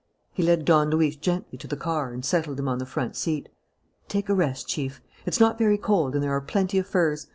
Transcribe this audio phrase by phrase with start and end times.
[0.33, 3.49] He led Don Luis gently to the car and settled him on the front seat.
[4.07, 4.99] "Take a rest, Chief.
[5.27, 7.27] It's not very cold and there are plenty of furs.